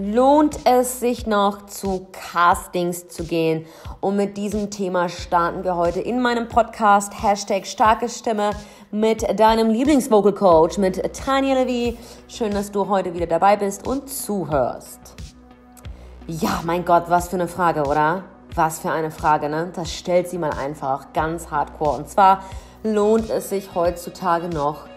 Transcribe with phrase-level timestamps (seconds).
[0.00, 3.66] lohnt es sich noch zu Castings zu gehen?
[4.00, 8.50] Und mit diesem Thema starten wir heute in meinem Podcast Hashtag starke Stimme
[8.90, 11.98] mit deinem Lieblingsvocal Coach, mit Tanja Levy.
[12.28, 15.00] Schön, dass du heute wieder dabei bist und zuhörst.
[16.26, 18.24] Ja, mein Gott, was für eine Frage, oder?
[18.54, 19.70] Was für eine Frage, ne?
[19.74, 21.98] Das stellt sie mal einfach ganz hardcore.
[21.98, 22.42] Und zwar
[22.82, 24.89] lohnt es sich heutzutage noch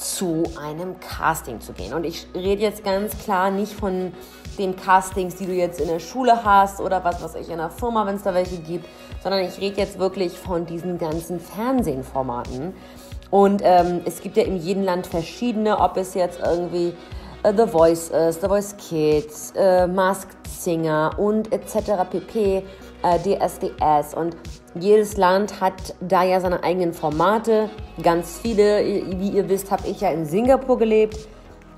[0.00, 1.92] zu einem Casting zu gehen.
[1.92, 4.12] Und ich rede jetzt ganz klar nicht von
[4.58, 7.70] den Castings, die du jetzt in der Schule hast oder was weiß ich in der
[7.70, 8.86] Firma, wenn es da welche gibt,
[9.22, 12.74] sondern ich rede jetzt wirklich von diesen ganzen Fernsehformaten.
[13.30, 16.94] Und ähm, es gibt ja in jedem Land verschiedene, ob es jetzt irgendwie
[17.42, 21.92] äh, The Voice ist, The Voice Kids, äh, Masked Singer und etc.
[22.10, 22.64] pp
[23.02, 24.36] äh, DSDS und
[24.74, 27.70] jedes Land hat da ja seine eigenen Formate.
[28.02, 31.18] Ganz viele, wie ihr wisst, habe ich ja in Singapur gelebt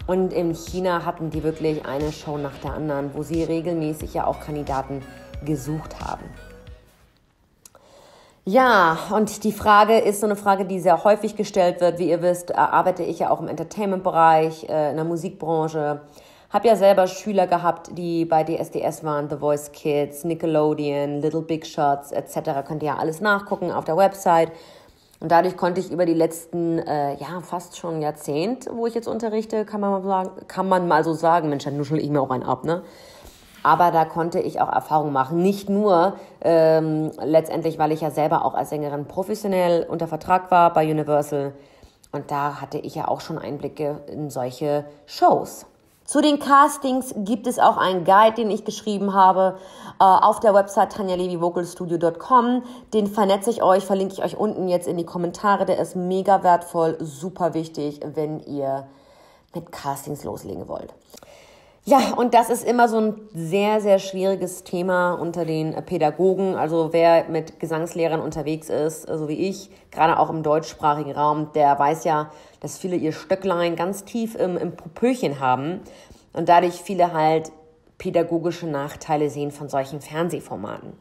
[0.06, 4.26] und in China hatten die wirklich eine Show nach der anderen, wo sie regelmäßig ja
[4.26, 5.02] auch Kandidaten
[5.44, 6.24] gesucht haben.
[8.44, 12.00] Ja, und die Frage ist so eine Frage, die sehr häufig gestellt wird.
[12.00, 16.00] Wie ihr wisst, arbeite ich ja auch im Entertainment-Bereich, äh, in der Musikbranche.
[16.52, 21.66] Habe ja selber Schüler gehabt, die bei DSDS waren, The Voice Kids, Nickelodeon, Little Big
[21.66, 22.62] Shots etc.
[22.66, 24.52] Könnt ihr ja alles nachgucken auf der Website.
[25.20, 29.08] Und dadurch konnte ich über die letzten, äh, ja, fast schon Jahrzehnt, wo ich jetzt
[29.08, 32.20] unterrichte, kann man mal sagen, kann man mal so sagen, Mensch, dann nuschel ich mir
[32.20, 32.82] auch einen ab, ne?
[33.62, 35.40] Aber da konnte ich auch Erfahrungen machen.
[35.40, 40.74] Nicht nur ähm, letztendlich, weil ich ja selber auch als Sängerin professionell unter Vertrag war
[40.74, 41.54] bei Universal.
[42.10, 45.64] Und da hatte ich ja auch schon Einblicke in solche Shows.
[46.12, 49.56] Zu den Castings gibt es auch einen Guide, den ich geschrieben habe
[49.98, 52.64] äh, auf der Website tanjalevi-vocalstudio.com.
[52.92, 55.64] Den vernetze ich euch, verlinke ich euch unten jetzt in die Kommentare.
[55.64, 58.86] Der ist mega wertvoll, super wichtig, wenn ihr
[59.54, 60.92] mit Castings loslegen wollt.
[61.84, 66.54] Ja, und das ist immer so ein sehr, sehr schwieriges Thema unter den Pädagogen.
[66.54, 71.76] Also wer mit Gesangslehrern unterwegs ist, so wie ich, gerade auch im deutschsprachigen Raum, der
[71.76, 72.30] weiß ja,
[72.60, 75.80] dass viele ihr Stöcklein ganz tief im, im Popöchen haben
[76.32, 77.50] und dadurch viele halt
[77.98, 80.92] pädagogische Nachteile sehen von solchen Fernsehformaten.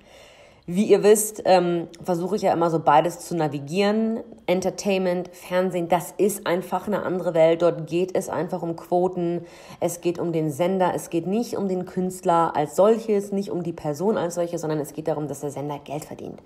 [0.67, 4.19] Wie ihr wisst, ähm, versuche ich ja immer so beides zu navigieren.
[4.45, 7.63] Entertainment, Fernsehen, das ist einfach eine andere Welt.
[7.63, 9.45] Dort geht es einfach um Quoten.
[9.79, 10.93] Es geht um den Sender.
[10.93, 14.79] Es geht nicht um den Künstler als solches, nicht um die Person als solche, sondern
[14.79, 16.39] es geht darum, dass der Sender Geld verdient.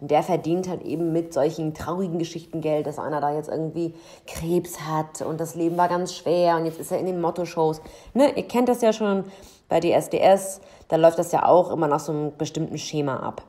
[0.00, 3.94] Und der verdient halt eben mit solchen traurigen Geschichten Geld, dass einer da jetzt irgendwie
[4.26, 7.82] Krebs hat und das Leben war ganz schwer und jetzt ist er in den Motto-Shows.
[8.14, 9.24] Ne, ihr kennt das ja schon
[9.68, 13.42] bei DSDS, da läuft das ja auch immer nach so einem bestimmten Schema ab.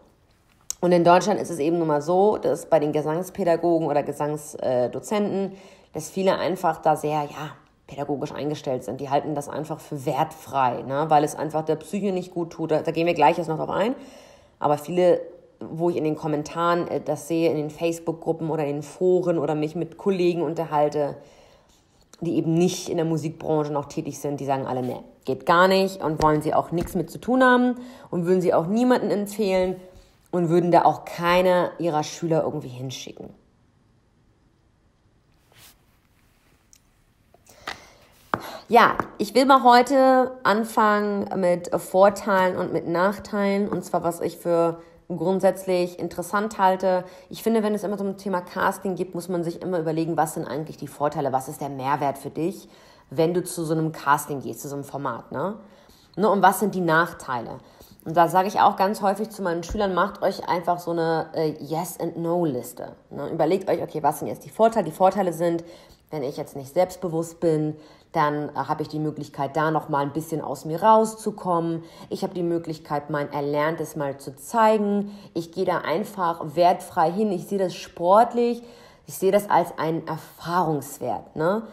[0.81, 5.53] Und in Deutschland ist es eben nun mal so, dass bei den Gesangspädagogen oder Gesangsdozenten,
[5.93, 7.55] dass viele einfach da sehr, ja,
[7.91, 9.01] pädagogisch eingestellt sind.
[9.01, 11.05] Die halten das einfach für wertfrei, ne?
[11.09, 12.71] weil es einfach der Psyche nicht gut tut.
[12.71, 13.95] Da, da gehen wir gleich jetzt noch drauf ein.
[14.59, 15.19] Aber viele,
[15.59, 19.37] wo ich in den Kommentaren äh, das sehe, in den Facebook-Gruppen oder in den Foren
[19.37, 21.17] oder mich mit Kollegen unterhalte,
[22.21, 25.67] die eben nicht in der Musikbranche noch tätig sind, die sagen alle, ne, geht gar
[25.67, 27.75] nicht und wollen sie auch nichts mit zu tun haben
[28.09, 29.75] und würden sie auch niemanden empfehlen
[30.31, 33.29] und würden da auch keine ihrer Schüler irgendwie hinschicken.
[38.69, 44.37] Ja, ich will mal heute anfangen mit Vorteilen und mit Nachteilen und zwar was ich
[44.37, 47.03] für grundsätzlich interessant halte.
[47.29, 50.15] Ich finde, wenn es immer so ein Thema Casting gibt, muss man sich immer überlegen,
[50.15, 52.69] was sind eigentlich die Vorteile, was ist der Mehrwert für dich,
[53.09, 55.57] wenn du zu so einem Casting gehst, zu so einem Format, ne?
[56.15, 57.59] ne und was sind die Nachteile?
[58.03, 61.27] Und da sage ich auch ganz häufig zu meinen Schülern, macht euch einfach so eine
[61.33, 62.93] äh, Yes and No Liste.
[63.11, 63.29] Ne?
[63.29, 64.85] Überlegt euch, okay, was sind jetzt die Vorteile?
[64.85, 65.63] Die Vorteile sind,
[66.09, 67.75] wenn ich jetzt nicht selbstbewusst bin,
[68.11, 71.83] dann äh, habe ich die Möglichkeit, da noch mal ein bisschen aus mir rauszukommen.
[72.09, 75.11] Ich habe die Möglichkeit, mein Erlerntes mal zu zeigen.
[75.35, 77.31] Ich gehe da einfach wertfrei hin.
[77.31, 78.63] Ich sehe das sportlich.
[79.05, 81.35] Ich sehe das als einen Erfahrungswert.
[81.35, 81.63] Ne?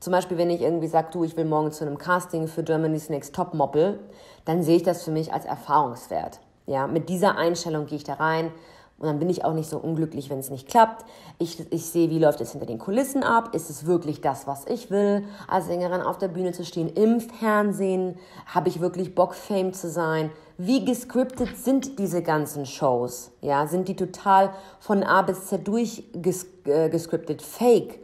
[0.00, 3.08] Zum Beispiel, wenn ich irgendwie sage, du, ich will morgen zu einem Casting für Germany's
[3.08, 4.00] Next Top Model,
[4.46, 6.40] dann sehe ich das für mich als Erfahrungswert.
[6.66, 8.50] Ja, mit dieser Einstellung gehe ich da rein
[8.98, 11.04] und dann bin ich auch nicht so unglücklich, wenn es nicht klappt.
[11.38, 13.54] Ich, ich sehe, wie läuft es hinter den Kulissen ab?
[13.54, 17.20] Ist es wirklich das, was ich will, als Sängerin auf der Bühne zu stehen, im
[17.20, 18.16] Fernsehen?
[18.46, 20.30] Habe ich wirklich Bock, Fame zu sein?
[20.56, 23.32] Wie gescriptet sind diese ganzen Shows?
[23.42, 24.50] Ja, sind die total
[24.80, 28.00] von A bis Z durchgescriptet, äh, fake?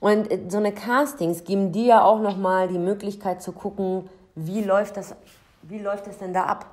[0.00, 4.62] Und äh, so eine Castings geben dir ja auch nochmal die Möglichkeit zu gucken, wie
[4.62, 5.16] läuft das
[5.62, 6.66] wie läuft es denn da ab?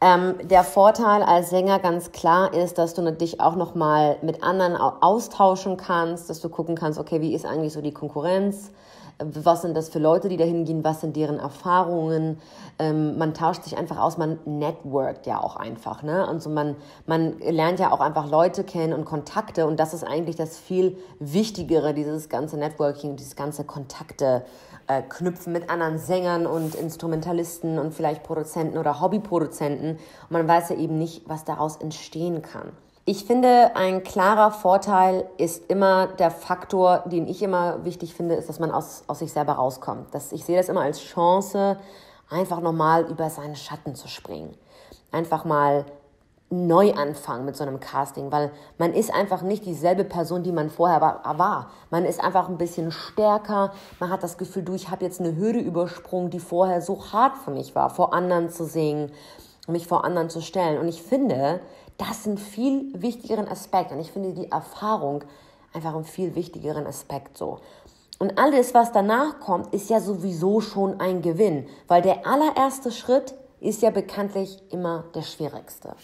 [0.00, 4.42] Ähm, der Vorteil als Sänger ganz klar ist, dass du dich auch noch mal mit
[4.42, 8.72] anderen austauschen kannst, dass du gucken kannst, okay, wie ist eigentlich so die Konkurrenz?
[9.18, 12.38] Was sind das für Leute, die da hingehen, was sind deren Erfahrungen.
[12.78, 16.02] Ähm, man tauscht sich einfach aus, man networkt ja auch einfach.
[16.02, 16.28] Ne?
[16.28, 16.76] Und so man,
[17.06, 20.98] man lernt ja auch einfach Leute kennen und Kontakte und das ist eigentlich das viel
[21.18, 24.44] Wichtigere, dieses ganze Networking, dieses ganze Kontakte
[24.86, 29.92] äh, knüpfen mit anderen Sängern und Instrumentalisten und vielleicht Produzenten oder Hobbyproduzenten.
[29.92, 32.72] Und man weiß ja eben nicht, was daraus entstehen kann.
[33.08, 38.48] Ich finde, ein klarer Vorteil ist immer der Faktor, den ich immer wichtig finde, ist,
[38.48, 40.12] dass man aus, aus sich selber rauskommt.
[40.12, 41.78] Das, ich sehe das immer als Chance,
[42.28, 44.56] einfach nochmal über seinen Schatten zu springen.
[45.12, 45.84] Einfach mal
[46.50, 50.68] neu anfangen mit so einem Casting, weil man ist einfach nicht dieselbe Person, die man
[50.68, 51.70] vorher war.
[51.90, 53.72] Man ist einfach ein bisschen stärker.
[54.00, 57.38] Man hat das Gefühl, du, ich habe jetzt eine Hürde übersprungen, die vorher so hart
[57.38, 59.12] für mich war, vor anderen zu singen,
[59.68, 60.80] mich vor anderen zu stellen.
[60.80, 61.60] Und ich finde,
[61.98, 63.92] das ist ein viel wichtigeren Aspekt.
[63.92, 65.24] Und ich finde die Erfahrung
[65.72, 67.58] einfach einen viel wichtigeren Aspekt so.
[68.18, 73.34] Und alles, was danach kommt, ist ja sowieso schon ein Gewinn, weil der allererste Schritt
[73.60, 75.94] ist ja bekanntlich immer der schwierigste.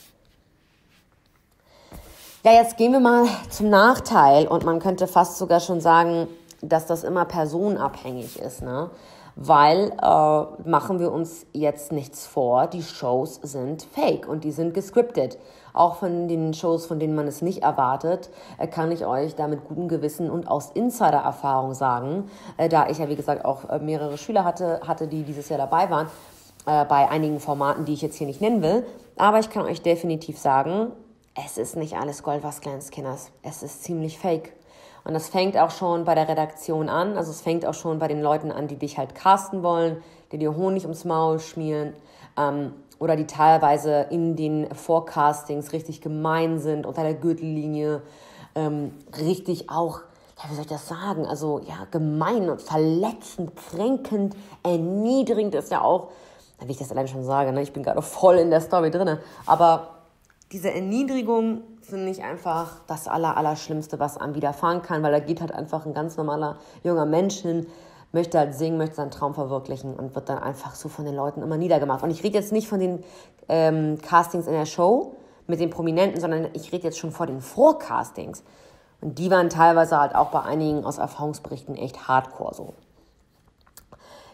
[2.44, 6.28] Ja, jetzt gehen wir mal zum Nachteil und man könnte fast sogar schon sagen,
[6.60, 8.62] dass das immer personenabhängig ist.
[8.62, 8.90] Ne?
[9.36, 14.74] weil äh, machen wir uns jetzt nichts vor, die Shows sind fake und die sind
[14.74, 15.38] gescriptet.
[15.72, 19.48] Auch von den Shows, von denen man es nicht erwartet, äh, kann ich euch da
[19.48, 23.78] mit gutem Gewissen und aus Insider-Erfahrung sagen, äh, da ich ja wie gesagt auch äh,
[23.78, 26.08] mehrere Schüler hatte, hatte, die dieses Jahr dabei waren,
[26.64, 28.86] bei einigen Formaten, die ich jetzt hier nicht nennen will.
[29.16, 30.92] Aber ich kann euch definitiv sagen,
[31.34, 33.32] es ist nicht alles Gold, was glänzt, Kinders.
[33.42, 34.52] Es ist ziemlich fake.
[35.02, 37.16] Und das fängt auch schon bei der Redaktion an.
[37.16, 40.38] Also es fängt auch schon bei den Leuten an, die dich halt casten wollen, die
[40.38, 41.94] dir Honig ums Maul schmieren
[42.38, 48.00] ähm, oder die teilweise in den Forecastings richtig gemein sind, unter der Gürtellinie,
[48.54, 50.02] ähm, richtig auch,
[50.38, 55.80] ja, wie soll ich das sagen, also ja, gemein und verletzend, kränkend, erniedrigend ist ja
[55.80, 56.10] auch,
[56.64, 57.62] wie ich das allein schon sage, ne?
[57.62, 59.88] ich bin gerade voll in der Story drin, aber
[60.52, 65.40] diese Erniedrigung finde ich einfach das Aller, Allerschlimmste, was einem widerfahren kann, weil da geht
[65.40, 67.66] halt einfach ein ganz normaler junger Mensch hin,
[68.12, 71.42] möchte halt singen, möchte seinen Traum verwirklichen und wird dann einfach so von den Leuten
[71.42, 72.02] immer niedergemacht.
[72.02, 73.04] Und ich rede jetzt nicht von den
[73.48, 75.16] ähm, Castings in der Show
[75.46, 78.44] mit den Prominenten, sondern ich rede jetzt schon vor den Vorcastings.
[79.00, 82.74] Und die waren teilweise halt auch bei einigen aus Erfahrungsberichten echt hardcore so.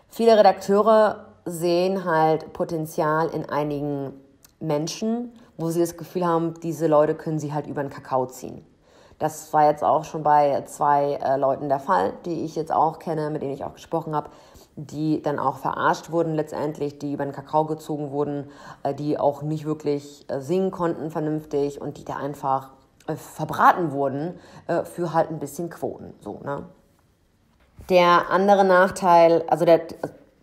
[0.09, 4.13] Viele Redakteure sehen halt Potenzial in einigen
[4.61, 8.65] Menschen wo sie das Gefühl haben, diese Leute können sie halt über den Kakao ziehen.
[9.19, 12.99] Das war jetzt auch schon bei zwei äh, Leuten der Fall, die ich jetzt auch
[12.99, 14.31] kenne, mit denen ich auch gesprochen habe,
[14.77, 18.51] die dann auch verarscht wurden letztendlich, die über den Kakao gezogen wurden,
[18.85, 22.71] äh, die auch nicht wirklich äh, singen konnten vernünftig und die da einfach
[23.09, 24.39] äh, verbraten wurden
[24.69, 26.15] äh, für halt ein bisschen Quoten.
[26.21, 26.67] So, ne?
[27.89, 29.81] Der andere Nachteil, also der,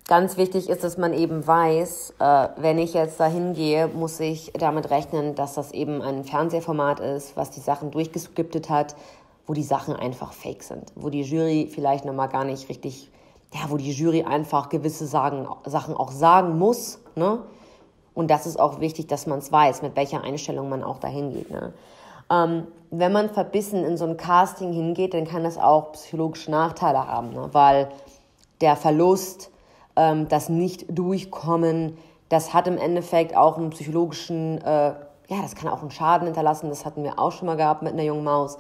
[0.08, 4.54] Ganz wichtig ist, dass man eben weiß, äh, wenn ich jetzt dahin gehe, muss ich
[4.54, 8.96] damit rechnen, dass das eben ein Fernsehformat ist, was die Sachen durchgeskriptet hat,
[9.48, 13.10] wo die Sachen einfach fake sind, wo die Jury vielleicht nochmal gar nicht richtig,
[13.52, 17.40] ja, wo die Jury einfach gewisse sagen, Sachen auch sagen muss, ne?
[18.14, 21.34] Und das ist auch wichtig, dass man es weiß, mit welcher Einstellung man auch dahin
[21.34, 21.74] geht, ne?
[22.30, 27.08] Ähm, wenn man verbissen in so ein Casting hingeht, dann kann das auch psychologische Nachteile
[27.08, 27.50] haben, ne?
[27.52, 27.90] weil
[28.62, 29.52] der Verlust
[29.96, 31.98] ähm, das Nicht-Durchkommen,
[32.30, 34.94] das hat im Endeffekt auch einen psychologischen, äh,
[35.28, 36.70] ja, das kann auch einen Schaden hinterlassen.
[36.70, 38.58] Das hatten wir auch schon mal gehabt mit einer jungen Maus,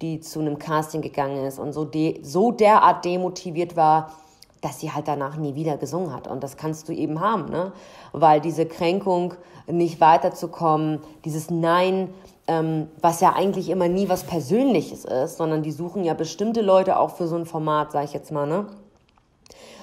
[0.00, 4.12] die zu einem Casting gegangen ist und so, de so derart demotiviert war,
[4.60, 6.28] dass sie halt danach nie wieder gesungen hat.
[6.28, 7.72] Und das kannst du eben haben, ne?
[8.12, 9.34] Weil diese Kränkung,
[9.66, 12.12] nicht weiterzukommen, dieses Nein,
[12.46, 16.98] ähm, was ja eigentlich immer nie was Persönliches ist, sondern die suchen ja bestimmte Leute
[16.98, 18.66] auch für so ein Format, sag ich jetzt mal, ne?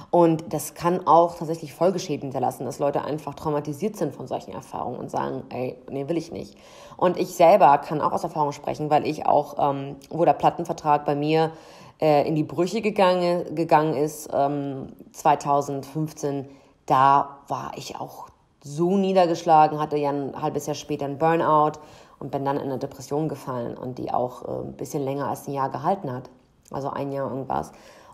[0.10, 4.98] Und das kann auch tatsächlich Folgeschäden hinterlassen, dass Leute einfach traumatisiert sind von solchen Erfahrungen
[4.98, 6.56] und sagen, ey, nee, will ich nicht.
[6.96, 11.06] Und ich selber kann auch aus Erfahrung sprechen, weil ich auch, ähm, wo der Plattenvertrag
[11.06, 11.52] bei mir
[12.00, 16.48] äh, in die Brüche gegangen, gegangen ist, ähm, 2015,
[16.86, 18.30] da war ich auch
[18.62, 21.80] so niedergeschlagen, hatte ja ein halbes Jahr später ein Burnout
[22.20, 25.48] und bin dann in eine Depression gefallen und die auch äh, ein bisschen länger als
[25.48, 26.30] ein Jahr gehalten hat.
[26.72, 27.72] Also ein Jahr irgendwas.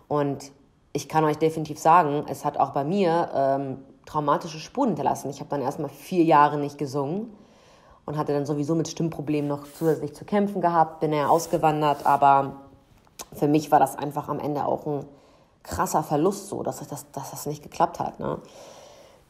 [0.08, 0.52] Und
[0.94, 5.28] ich kann euch definitiv sagen, es hat auch bei mir ähm, traumatische Spuren hinterlassen.
[5.28, 7.36] Ich habe dann erstmal vier Jahre nicht gesungen
[8.06, 12.60] und hatte dann sowieso mit Stimmproblemen noch zusätzlich zu kämpfen gehabt, bin ja ausgewandert, aber
[13.32, 15.04] für mich war das einfach am Ende auch ein
[15.64, 18.20] krasser Verlust so, dass das, dass das nicht geklappt hat.
[18.20, 18.38] Ne?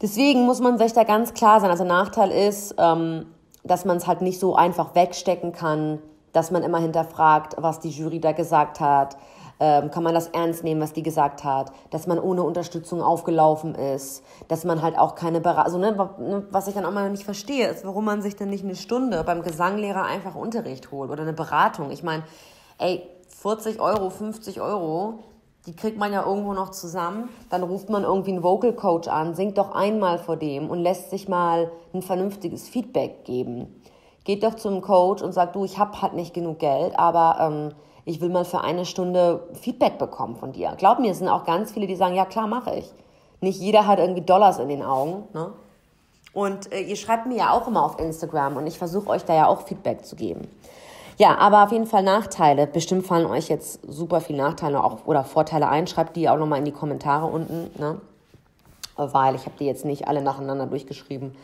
[0.02, 1.70] Deswegen muss man sich da ganz klar sein.
[1.70, 3.26] Also Nachteil ist, ähm,
[3.62, 6.00] dass man es halt nicht so einfach wegstecken kann,
[6.32, 9.16] dass man immer hinterfragt, was die Jury da gesagt hat,
[9.60, 13.76] Ähm, kann man das ernst nehmen, was die gesagt hat, dass man ohne Unterstützung aufgelaufen
[13.76, 17.08] ist, dass man halt auch keine Beratung, also, ne, ne, was ich dann auch mal
[17.10, 21.10] nicht verstehe, ist, warum man sich dann nicht eine Stunde beim Gesanglehrer einfach Unterricht holt
[21.10, 21.92] oder eine Beratung.
[21.92, 22.24] Ich meine,
[22.78, 25.20] ey, 40 Euro, 50 Euro,
[25.66, 27.28] die kriegt man ja irgendwo noch zusammen.
[27.48, 31.10] Dann ruft man irgendwie einen Vocal Coach an, singt doch einmal vor dem und lässt
[31.10, 33.80] sich mal ein vernünftiges Feedback geben.
[34.24, 37.74] Geht doch zum Coach und sagt, du, ich habe halt nicht genug Geld, aber ähm,
[38.04, 40.74] ich will mal für eine Stunde Feedback bekommen von dir.
[40.76, 42.92] Glaub mir, es sind auch ganz viele, die sagen, ja klar, mache ich.
[43.40, 45.24] Nicht jeder hat irgendwie Dollars in den Augen.
[45.32, 45.52] Ne?
[46.32, 49.34] Und äh, ihr schreibt mir ja auch immer auf Instagram und ich versuche euch da
[49.34, 50.48] ja auch Feedback zu geben.
[51.16, 52.66] Ja, aber auf jeden Fall Nachteile.
[52.66, 55.86] Bestimmt fallen euch jetzt super viele Nachteile auch, oder Vorteile ein.
[55.86, 58.00] Schreibt die auch nochmal in die Kommentare unten, ne?
[58.96, 61.36] Weil ich habe die jetzt nicht alle nacheinander durchgeschrieben,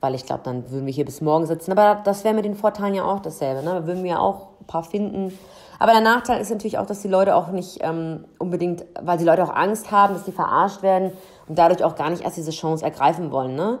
[0.00, 1.72] weil ich glaube, dann würden wir hier bis morgen sitzen.
[1.72, 3.62] Aber das wäre mit den Vorteilen ja auch dasselbe.
[3.62, 3.74] Ne?
[3.74, 5.38] Da würden wir auch ein paar finden.
[5.78, 9.24] Aber der Nachteil ist natürlich auch, dass die Leute auch nicht ähm, unbedingt, weil die
[9.24, 11.12] Leute auch Angst haben, dass sie verarscht werden
[11.48, 13.54] und dadurch auch gar nicht erst diese Chance ergreifen wollen.
[13.54, 13.78] Ne?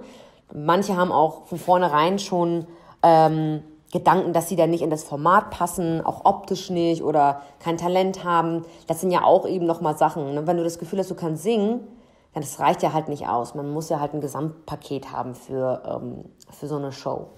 [0.52, 2.66] Manche haben auch von vornherein schon
[3.02, 3.62] ähm,
[3.92, 8.24] Gedanken, dass sie dann nicht in das Format passen, auch optisch nicht oder kein Talent
[8.24, 8.64] haben.
[8.86, 10.34] Das sind ja auch eben nochmal Sachen.
[10.34, 10.46] Ne?
[10.46, 11.80] Wenn du das Gefühl hast, du kannst singen,
[12.32, 13.54] dann das reicht ja halt nicht aus.
[13.54, 17.28] Man muss ja halt ein Gesamtpaket haben für, ähm, für so eine Show.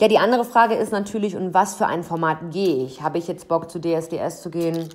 [0.00, 3.02] Ja, die andere Frage ist natürlich, in was für ein Format gehe ich?
[3.02, 4.88] Habe ich jetzt Bock zu DSDS zu gehen?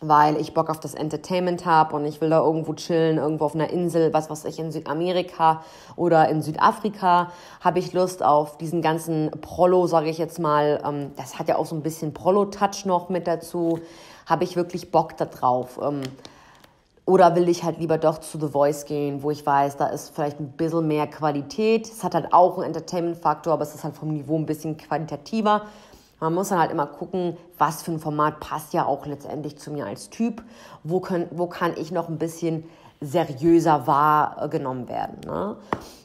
[0.00, 3.54] weil ich Bock auf das Entertainment habe und ich will da irgendwo chillen, irgendwo auf
[3.54, 5.62] einer Insel, was weiß ich, in Südamerika
[5.96, 10.82] oder in Südafrika, habe ich Lust auf diesen ganzen Prollo, sage ich jetzt mal.
[10.84, 13.80] Ähm, das hat ja auch so ein bisschen Prollo-Touch noch mit dazu.
[14.26, 15.78] Habe ich wirklich Bock da drauf?
[17.06, 20.12] Oder will ich halt lieber doch zu The Voice gehen, wo ich weiß, da ist
[20.12, 21.86] vielleicht ein bisschen mehr Qualität.
[21.86, 25.62] Es hat halt auch einen Entertainment-Faktor, aber es ist halt vom Niveau ein bisschen qualitativer.
[26.18, 29.70] Man muss dann halt immer gucken, was für ein Format passt ja auch letztendlich zu
[29.70, 30.42] mir als Typ.
[30.82, 32.64] Wo, können, wo kann ich noch ein bisschen
[33.00, 35.20] seriöser wahrgenommen werden.
[35.26, 35.56] Ne?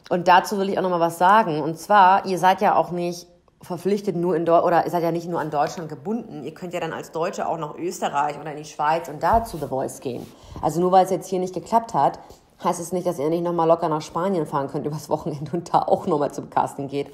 [0.08, 1.62] Und dazu will ich auch noch mal was sagen.
[1.62, 3.26] Und zwar, ihr seid ja auch nicht
[3.62, 6.44] verpflichtet nur in Deutschland, oder ihr seid ja nicht nur an Deutschland gebunden.
[6.44, 9.44] Ihr könnt ja dann als Deutsche auch nach Österreich oder in die Schweiz und da
[9.44, 10.26] zu The Voice gehen.
[10.60, 12.18] Also nur weil es jetzt hier nicht geklappt hat,
[12.62, 15.72] heißt es nicht, dass ihr nicht nochmal locker nach Spanien fahren könnt übers Wochenende und
[15.72, 17.08] da auch nochmal zum Casting geht.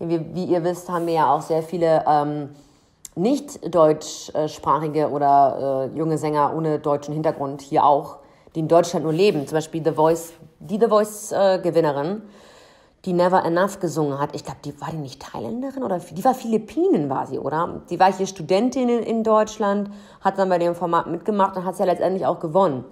[0.00, 2.50] Wie, wie, ihr wisst, haben wir ja auch sehr viele ähm,
[3.14, 8.18] nicht deutschsprachige oder äh, junge Sänger ohne deutschen Hintergrund hier auch,
[8.54, 9.46] die in Deutschland nur leben.
[9.46, 12.20] Zum Beispiel The Voice, die The Voice-Gewinnerin, äh,
[13.04, 14.34] die Never Enough gesungen hat.
[14.34, 17.82] Ich glaube, die war die nicht Thailänderin oder die war Philippinen, war sie, oder?
[17.90, 21.78] Die war hier Studentin in, Deutschland, hat dann bei dem Format mitgemacht und hat es
[21.78, 22.84] ja letztendlich auch gewonnen.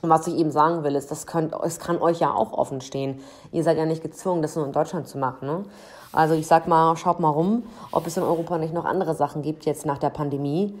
[0.00, 2.80] Und was ich eben sagen will, ist, das könnt, es kann euch ja auch offen
[2.80, 3.20] stehen.
[3.50, 5.48] Ihr seid ja nicht gezwungen, das nur in Deutschland zu machen.
[5.48, 5.64] Ne?
[6.12, 9.42] Also ich sag mal, schaut mal rum, ob es in Europa nicht noch andere Sachen
[9.42, 10.78] gibt, jetzt nach der Pandemie,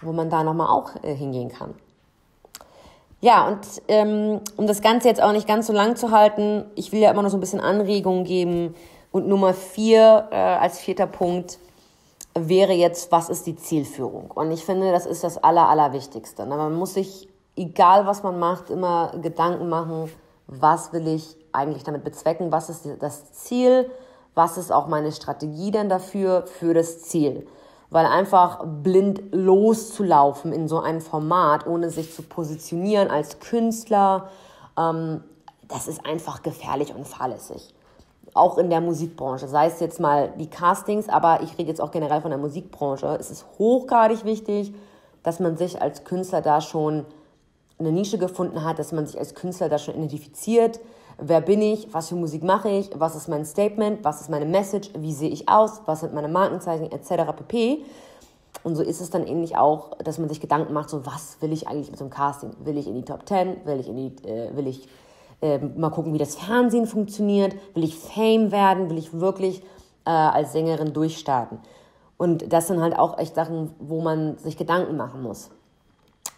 [0.00, 1.74] wo man da nochmal auch äh, hingehen kann.
[3.20, 6.92] Ja, und ähm, um das Ganze jetzt auch nicht ganz so lang zu halten, ich
[6.92, 8.74] will ja immer noch so ein bisschen Anregungen geben.
[9.10, 11.58] Und Nummer vier äh, als vierter Punkt
[12.34, 14.30] wäre jetzt, was ist die Zielführung?
[14.30, 16.44] Und ich finde, das ist das Aller, Allerwichtigste.
[16.44, 20.10] Man muss sich, egal was man macht, immer Gedanken machen,
[20.46, 23.90] was will ich eigentlich damit bezwecken, was ist das Ziel,
[24.34, 27.46] was ist auch meine Strategie denn dafür, für das Ziel.
[27.90, 34.28] Weil einfach blind loszulaufen in so ein Format, ohne sich zu positionieren als Künstler,
[34.76, 35.22] ähm,
[35.68, 37.74] das ist einfach gefährlich und fahrlässig.
[38.34, 41.90] Auch in der Musikbranche, sei es jetzt mal die Castings, aber ich rede jetzt auch
[41.90, 43.16] generell von der Musikbranche.
[43.18, 44.74] Es ist hochgradig wichtig,
[45.22, 47.06] dass man sich als Künstler da schon
[47.78, 50.80] eine Nische gefunden hat, dass man sich als Künstler da schon identifiziert,
[51.18, 51.92] Wer bin ich?
[51.94, 52.90] Was für Musik mache ich?
[52.94, 54.04] Was ist mein Statement?
[54.04, 54.90] Was ist meine Message?
[54.98, 55.80] Wie sehe ich aus?
[55.86, 56.92] Was sind meine Markenzeichen?
[56.92, 57.32] Etc.
[57.34, 57.84] pp.
[58.62, 61.52] Und so ist es dann ähnlich auch, dass man sich Gedanken macht, so was will
[61.52, 62.50] ich eigentlich mit so einem Casting?
[62.64, 63.64] Will ich in die Top 10?
[63.64, 64.88] Will ich, in die, äh, will ich
[65.40, 67.54] äh, mal gucken, wie das Fernsehen funktioniert?
[67.74, 68.90] Will ich Fame werden?
[68.90, 69.62] Will ich wirklich
[70.04, 71.60] äh, als Sängerin durchstarten?
[72.18, 75.50] Und das sind halt auch echt Sachen, wo man sich Gedanken machen muss.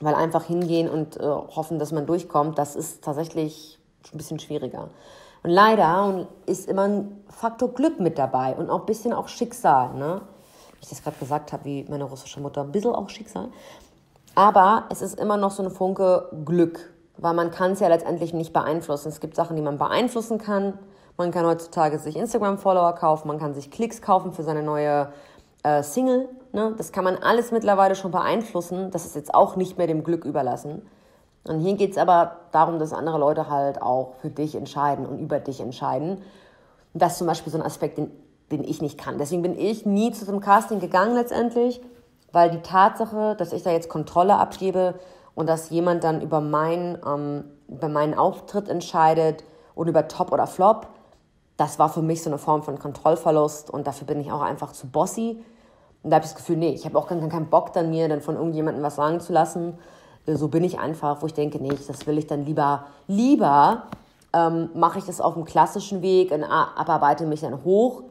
[0.00, 3.77] Weil einfach hingehen und äh, hoffen, dass man durchkommt, das ist tatsächlich
[4.12, 4.88] ein bisschen schwieriger.
[5.42, 9.94] Und leider ist immer ein Faktor Glück mit dabei und auch ein bisschen auch Schicksal.
[9.94, 10.20] Ne?
[10.74, 13.48] Wie ich das gerade gesagt habe, wie meine russische Mutter, ein bisschen auch Schicksal.
[14.34, 18.32] Aber es ist immer noch so eine Funke Glück, weil man kann es ja letztendlich
[18.32, 19.08] nicht beeinflussen.
[19.08, 20.78] Es gibt Sachen, die man beeinflussen kann.
[21.16, 25.12] Man kann heutzutage sich Instagram-Follower kaufen, man kann sich Klicks kaufen für seine neue
[25.64, 26.28] äh, Single.
[26.52, 26.74] Ne?
[26.78, 28.92] Das kann man alles mittlerweile schon beeinflussen.
[28.92, 30.82] Das ist jetzt auch nicht mehr dem Glück überlassen.
[31.48, 35.18] Und hier geht es aber darum, dass andere Leute halt auch für dich entscheiden und
[35.18, 36.18] über dich entscheiden.
[36.94, 38.10] Und das ist zum Beispiel so ein Aspekt, den,
[38.50, 39.18] den ich nicht kann.
[39.18, 41.80] Deswegen bin ich nie zu einem Casting gegangen letztendlich,
[42.30, 44.94] Weil die Tatsache, dass ich da jetzt Kontrolle abgebe
[45.34, 50.46] und dass jemand dann über, mein, ähm, über meinen Auftritt entscheidet und über Top oder
[50.46, 50.88] Flop,
[51.56, 54.72] das war für mich so eine Form von Kontrollverlust und dafür bin ich auch einfach
[54.72, 55.42] zu bossy.
[56.02, 58.08] Und da habe ich das Gefühl, nee, ich habe auch keinen, keinen Bock dann mir
[58.08, 59.78] dann von irgendjemandem was sagen zu lassen.
[60.26, 63.84] Äh, so bin ich einfach, wo ich denke, nee, das will ich dann lieber, lieber
[64.32, 68.02] ähm, mache ich das auf dem klassischen Weg und abarbeite mich dann hoch,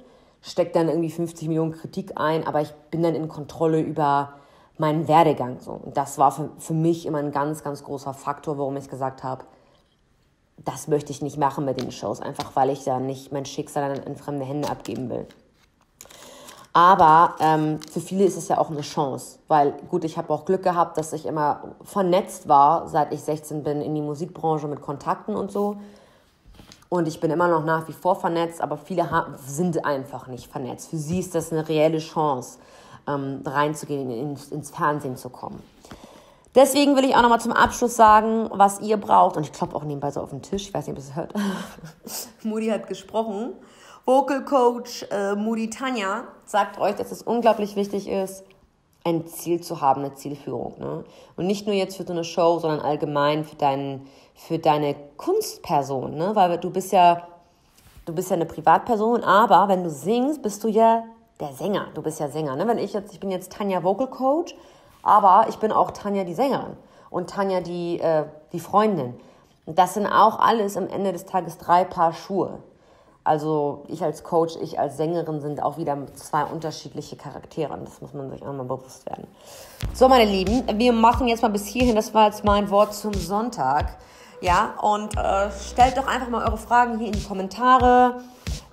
[0.41, 4.33] stecke dann irgendwie 50 Millionen Kritik ein, aber ich bin dann in Kontrolle über
[4.77, 5.59] meinen Werdegang.
[5.59, 5.71] So.
[5.71, 9.23] Und das war für, für mich immer ein ganz, ganz großer Faktor, warum ich gesagt
[9.23, 9.45] habe,
[10.65, 13.99] das möchte ich nicht machen mit den Shows, einfach weil ich da nicht mein Schicksal
[14.05, 15.27] in fremde Hände abgeben will.
[16.77, 20.45] Aber ähm, für viele ist es ja auch eine Chance, weil gut, ich habe auch
[20.45, 24.83] Glück gehabt, dass ich immer vernetzt war, seit ich 16 bin, in die Musikbranche mit
[24.83, 25.77] Kontakten und so.
[26.87, 29.09] Und ich bin immer noch nach wie vor vernetzt, aber viele
[29.43, 30.91] sind einfach nicht vernetzt.
[30.91, 32.59] Für sie ist das eine reelle Chance,
[33.07, 35.63] ähm, reinzugehen, ins, ins Fernsehen zu kommen.
[36.53, 39.35] Deswegen will ich auch nochmal zum Abschluss sagen, was ihr braucht.
[39.35, 40.67] Und ich klopfe auch nebenbei so auf den Tisch.
[40.67, 41.33] Ich weiß nicht, ob ihr es hört.
[42.43, 43.53] Moody hat gesprochen.
[44.07, 48.45] Vocal Coach äh, Tanja sagt euch, dass es unglaublich wichtig ist,
[49.03, 50.75] ein Ziel zu haben, eine Zielführung.
[50.79, 51.03] Ne?
[51.35, 56.15] Und nicht nur jetzt für so eine Show, sondern allgemein für, deinen, für deine Kunstperson.
[56.15, 56.31] Ne?
[56.35, 57.27] Weil du bist ja,
[58.05, 61.03] du bist ja eine Privatperson, aber wenn du singst, bist du ja
[61.41, 61.87] der Sänger.
[61.93, 62.55] Du bist ja Sänger.
[62.55, 62.65] Ne?
[62.65, 64.55] Wenn ich jetzt, ich bin jetzt Tanja Vocal Coach,
[65.03, 66.77] aber ich bin auch Tanja die Sängerin
[67.09, 68.23] und Tanja die, äh,
[68.53, 69.15] die Freundin.
[69.65, 72.59] Und das sind auch alles am Ende des Tages drei Paar Schuhe.
[73.27, 77.77] Also ich als Coach, ich als Sängerin sind auch wieder zwei unterschiedliche Charaktere.
[77.83, 79.27] Das muss man sich auch mal bewusst werden.
[79.93, 81.97] So, meine Lieben, wir machen jetzt mal bis hierhin.
[81.97, 83.97] Das war jetzt mein Wort zum Sonntag.
[84.39, 88.21] Ja, und äh, stellt doch einfach mal eure Fragen hier in die Kommentare.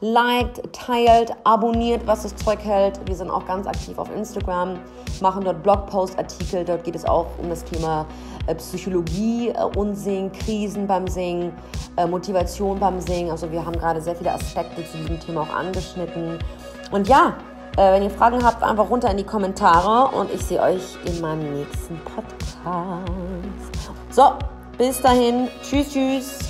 [0.05, 3.01] Liked, teilt, abonniert, was das Zeug hält.
[3.07, 4.79] Wir sind auch ganz aktiv auf Instagram,
[5.23, 6.63] machen dort Blogpost-Artikel.
[6.63, 8.05] Dort geht es auch um das Thema
[8.47, 11.55] äh, Psychologie äh, und Singen, Krisen beim Singen,
[11.97, 13.31] äh, Motivation beim Singen.
[13.31, 16.39] Also wir haben gerade sehr viele Aspekte zu diesem Thema auch angeschnitten.
[16.93, 17.39] Und ja,
[17.77, 21.55] wenn ihr Fragen habt, einfach runter in die Kommentare und ich sehe euch in meinem
[21.55, 23.09] nächsten Podcast.
[24.11, 24.35] So,
[24.79, 25.49] bis dahin.
[25.63, 26.45] Tschüss, tschüss.